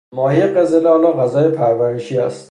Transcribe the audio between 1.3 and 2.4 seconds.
پرورشی است.